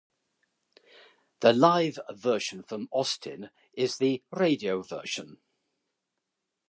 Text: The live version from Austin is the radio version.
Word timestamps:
The 1.41 1.53
live 1.53 1.99
version 2.09 2.63
from 2.63 2.87
Austin 2.89 3.51
is 3.75 3.97
the 3.99 4.23
radio 4.31 4.81
version. 4.81 5.37